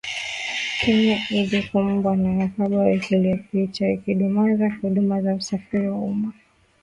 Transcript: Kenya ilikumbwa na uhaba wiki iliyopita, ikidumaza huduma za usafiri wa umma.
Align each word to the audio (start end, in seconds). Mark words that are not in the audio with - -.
Kenya 0.79 1.19
ilikumbwa 1.29 2.15
na 2.15 2.45
uhaba 2.45 2.83
wiki 2.83 3.15
iliyopita, 3.15 3.89
ikidumaza 3.89 4.69
huduma 4.81 5.21
za 5.21 5.35
usafiri 5.35 5.87
wa 5.89 5.97
umma. 5.97 6.33